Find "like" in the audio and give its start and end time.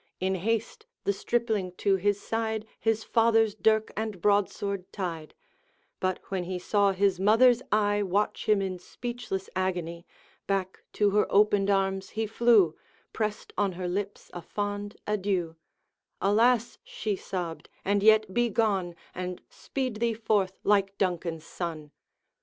20.63-20.97